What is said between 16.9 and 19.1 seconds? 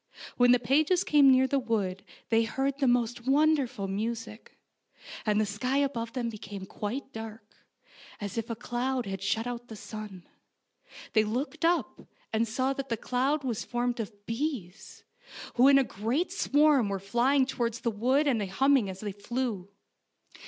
flying towards the wood and hum ming as